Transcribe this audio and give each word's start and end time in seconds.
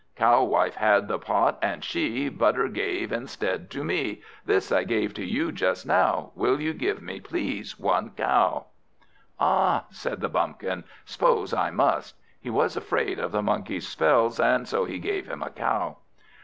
Cow 0.15 0.41
wife 0.45 0.73
had 0.77 1.07
the 1.07 1.19
pot, 1.19 1.59
and 1.61 1.83
she 1.83 2.27
Butter 2.27 2.67
gave 2.69 3.11
instead 3.11 3.69
to 3.69 3.83
me. 3.83 4.23
This 4.43 4.71
I 4.71 4.83
gave 4.83 5.13
to 5.13 5.23
you 5.23 5.51
just 5.51 5.85
now: 5.85 6.31
Will 6.33 6.59
you 6.59 6.73
give 6.73 7.03
me, 7.03 7.19
please, 7.19 7.77
one 7.79 8.09
cow?" 8.17 8.65
"Ah," 9.39 9.85
said 9.91 10.19
the 10.19 10.27
Bumpkin, 10.27 10.85
"'spose 11.05 11.53
I 11.53 11.69
must." 11.69 12.15
He 12.39 12.49
was 12.49 12.75
afraid 12.75 13.19
of 13.19 13.31
the 13.31 13.43
Monkey's 13.43 13.87
spells, 13.87 14.39
and 14.39 14.67
so 14.67 14.85
he 14.85 14.97
gave 14.97 15.27
him 15.27 15.43
a 15.43 15.51
cow. 15.51 15.97